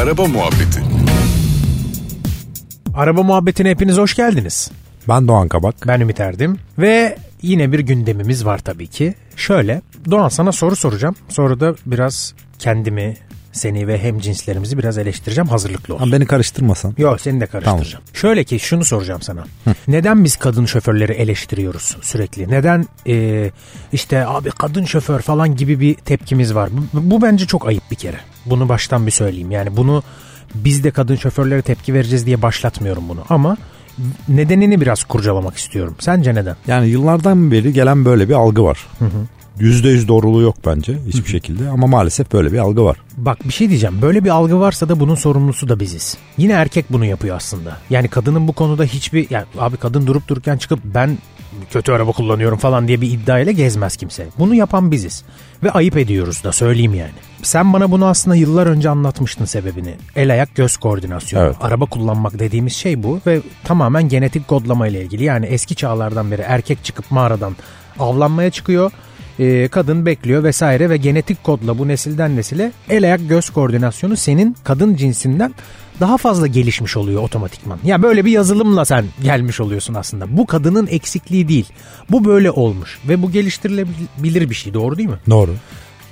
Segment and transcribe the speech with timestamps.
[0.00, 0.80] Araba Muhabbeti
[2.94, 4.70] Araba muhabbetine hepiniz hoş geldiniz.
[5.08, 5.74] Ben Doğan Kabak.
[5.88, 9.14] Ben Ümit Erdim ve yine bir gündemimiz var tabii ki.
[9.36, 11.14] Şöyle Doğan sana soru soracağım.
[11.28, 13.16] Sonra da biraz kendimi,
[13.52, 15.98] seni ve hem cinslerimizi biraz eleştireceğim hazırlıklı ol.
[16.02, 16.94] Ama beni karıştırmasan.
[16.98, 18.04] Yok seni de karıştıracağım.
[18.04, 18.14] Tamam.
[18.14, 19.40] Şöyle ki şunu soracağım sana.
[19.64, 19.74] Hı.
[19.88, 22.50] Neden biz kadın şoförleri eleştiriyoruz sürekli?
[22.50, 23.50] Neden e,
[23.92, 26.70] işte abi kadın şoför falan gibi bir tepkimiz var?
[26.72, 28.16] Bu, bu bence çok ayıp bir kere.
[28.46, 29.50] Bunu baştan bir söyleyeyim.
[29.50, 30.02] Yani bunu
[30.54, 33.56] biz de kadın şoförlere tepki vereceğiz diye başlatmıyorum bunu ama
[34.28, 35.96] nedenini biraz kurcalamak istiyorum.
[35.98, 36.56] Sence neden?
[36.66, 38.86] Yani yıllardan beri gelen böyle bir algı var.
[38.98, 39.26] Hı hı.
[39.60, 41.28] %100 doğruluğu yok bence hiçbir Hı.
[41.28, 42.96] şekilde ama maalesef böyle bir algı var.
[43.16, 44.02] Bak bir şey diyeceğim.
[44.02, 46.16] Böyle bir algı varsa da bunun sorumlusu da biziz.
[46.38, 47.76] Yine erkek bunu yapıyor aslında.
[47.90, 51.18] Yani kadının bu konuda hiçbir yani abi kadın durup dururken çıkıp ben
[51.70, 54.26] kötü araba kullanıyorum falan diye bir iddiayla gezmez kimse.
[54.38, 55.24] Bunu yapan biziz.
[55.62, 57.12] Ve ayıp ediyoruz da söyleyeyim yani.
[57.42, 59.94] Sen bana bunu aslında yıllar önce anlatmıştın sebebini.
[60.16, 61.44] El ayak göz koordinasyonu.
[61.44, 61.56] Evet.
[61.60, 65.24] Araba kullanmak dediğimiz şey bu ve tamamen genetik kodlama ile ilgili.
[65.24, 67.56] Yani eski çağlardan beri erkek çıkıp mağaradan
[67.98, 68.92] avlanmaya çıkıyor
[69.40, 74.56] ee, kadın bekliyor vesaire ve genetik kodla bu nesilden nesile el ayak göz koordinasyonu senin
[74.64, 75.54] kadın cinsinden
[76.00, 77.78] daha fazla gelişmiş oluyor otomatikman.
[77.84, 80.36] Ya böyle bir yazılımla sen gelmiş oluyorsun aslında.
[80.36, 81.68] Bu kadının eksikliği değil.
[82.10, 85.18] Bu böyle olmuş ve bu geliştirilebilir bir şey doğru değil mi?
[85.30, 85.54] Doğru.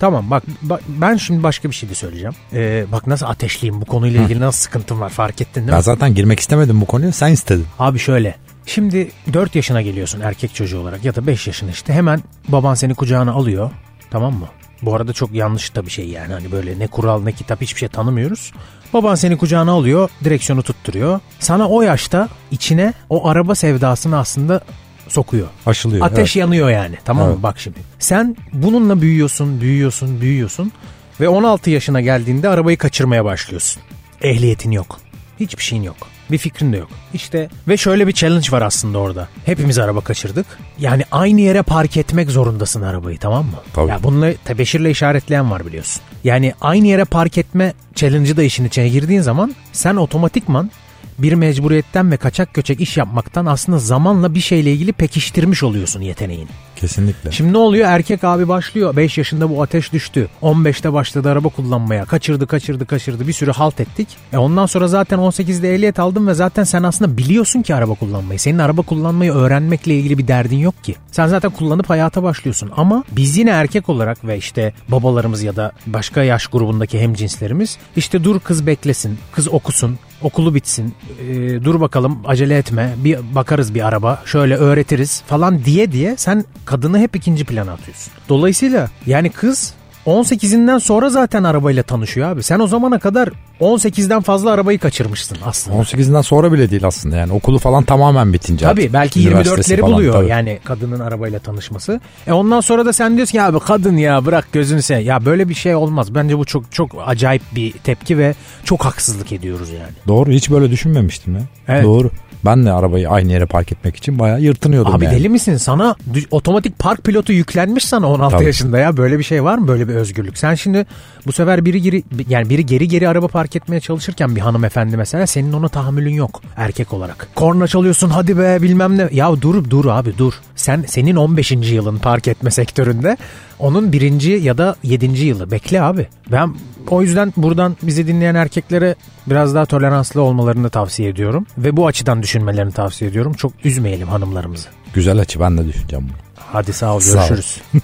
[0.00, 2.34] Tamam bak, bak ben şimdi başka bir şey de söyleyeceğim.
[2.52, 5.72] Ee, bak nasıl ateşliyim bu konuyla ilgili nasıl sıkıntım var fark ettin değil mi?
[5.72, 7.66] Ben zaten girmek istemedim bu konuya sen istedin.
[7.78, 8.34] Abi şöyle.
[8.66, 12.94] Şimdi 4 yaşına geliyorsun erkek çocuğu olarak ya da 5 yaşına işte hemen baban seni
[12.94, 13.70] kucağına alıyor
[14.10, 14.48] tamam mı?
[14.82, 17.78] Bu arada çok yanlış da bir şey yani hani böyle ne kural ne kitap hiçbir
[17.78, 18.52] şey tanımıyoruz.
[18.92, 21.20] Baban seni kucağına alıyor direksiyonu tutturuyor.
[21.38, 24.60] Sana o yaşta içine o araba sevdasını aslında
[25.08, 25.46] sokuyor.
[25.66, 26.06] Aşılıyor.
[26.06, 27.36] Ateş yanıyor yani tamam Evet.
[27.36, 27.78] mı bak şimdi.
[27.98, 30.72] Sen bununla büyüyorsun büyüyorsun büyüyorsun
[31.20, 33.82] ve 16 yaşına geldiğinde arabayı kaçırmaya başlıyorsun.
[34.22, 35.00] Ehliyetin yok.
[35.40, 35.96] Hiçbir şeyin yok.
[36.30, 36.88] Bir fikrin de yok.
[37.14, 39.28] İşte ve şöyle bir challenge var aslında orada.
[39.44, 40.46] Hepimiz araba kaçırdık.
[40.78, 43.56] Yani aynı yere park etmek zorundasın arabayı tamam mı?
[43.72, 43.90] Tabii.
[43.90, 46.02] Ya bununla tebeşirle işaretleyen var biliyorsun.
[46.24, 50.70] Yani aynı yere park etme challenge'ı da işin içine girdiğin zaman sen otomatikman
[51.18, 56.50] bir mecburiyetten ve kaçak göçek iş yapmaktan aslında zamanla bir şeyle ilgili pekiştirmiş oluyorsun yeteneğini.
[56.76, 57.32] Kesinlikle.
[57.32, 57.88] Şimdi ne oluyor?
[57.88, 58.96] Erkek abi başlıyor.
[58.96, 60.28] 5 yaşında bu ateş düştü.
[60.42, 62.04] 15'te başladı araba kullanmaya.
[62.04, 63.28] Kaçırdı, kaçırdı, kaçırdı.
[63.28, 64.08] Bir sürü halt ettik.
[64.32, 68.38] E ondan sonra zaten 18'de ehliyet aldın ve zaten sen aslında biliyorsun ki araba kullanmayı.
[68.38, 70.96] Senin araba kullanmayı öğrenmekle ilgili bir derdin yok ki.
[71.12, 72.70] Sen zaten kullanıp hayata başlıyorsun.
[72.76, 78.24] Ama biz yine erkek olarak ve işte babalarımız ya da başka yaş grubundaki hemcinslerimiz işte
[78.24, 80.94] dur kız beklesin, kız okusun, okulu bitsin,
[81.28, 86.44] e, dur bakalım acele etme, bir bakarız bir araba, şöyle öğretiriz falan diye diye sen
[86.64, 88.12] kadını hep ikinci plana atıyorsun.
[88.28, 89.74] Dolayısıyla yani kız
[90.06, 92.42] 18'inden sonra zaten arabayla tanışıyor abi.
[92.42, 93.28] Sen o zamana kadar
[93.60, 95.76] 18'den fazla arabayı kaçırmışsın aslında.
[95.76, 98.64] 18'inden sonra bile değil aslında yani okulu falan tamamen bitince.
[98.66, 98.92] Tabii artık.
[98.92, 100.28] belki Üniversitesi 24'leri falan, buluyor tabii.
[100.28, 102.00] yani kadının arabayla tanışması.
[102.26, 104.98] E ondan sonra da sen diyorsun ki abi kadın ya bırak gözünü sen.
[104.98, 106.14] Ya böyle bir şey olmaz.
[106.14, 108.34] Bence bu çok çok acayip bir tepki ve
[108.64, 109.92] çok haksızlık ediyoruz yani.
[110.08, 111.42] Doğru hiç böyle düşünmemiştim ya.
[111.68, 111.84] Evet.
[111.84, 112.10] Doğru.
[112.44, 115.16] Ben de arabayı aynı yere park etmek için bayağı yırtınıyordum Abi yani.
[115.16, 115.56] deli misin?
[115.56, 115.96] Sana
[116.30, 118.44] otomatik park pilotu yüklenmiş sana 16 Tabii.
[118.44, 118.96] yaşında ya.
[118.96, 119.68] Böyle bir şey var mı?
[119.68, 120.38] Böyle bir özgürlük.
[120.38, 120.86] Sen şimdi
[121.26, 125.26] bu sefer biri geri yani biri geri geri araba park etmeye çalışırken bir hanımefendi mesela
[125.26, 127.28] senin ona tahammülün yok erkek olarak.
[127.34, 129.08] Korna çalıyorsun hadi be bilmem ne.
[129.12, 130.32] Ya dur dur abi dur.
[130.56, 131.50] Sen senin 15.
[131.52, 133.16] yılın park etme sektöründe.
[133.58, 135.50] Onun birinci ya da yedinci yılı.
[135.50, 136.06] Bekle abi.
[136.32, 136.54] Ben
[136.90, 138.94] o yüzden buradan bizi dinleyen erkeklere
[139.26, 141.46] biraz daha toleranslı olmalarını tavsiye ediyorum.
[141.58, 143.32] Ve bu açıdan düşünmelerini tavsiye ediyorum.
[143.32, 144.68] Çok üzmeyelim hanımlarımızı.
[144.94, 146.16] Güzel açı ben de düşüneceğim bunu.
[146.52, 147.28] Hadi sağ ol Sağ ol.
[147.28, 147.60] görüşürüz.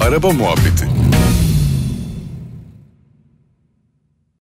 [0.00, 0.87] Araba Muhabbeti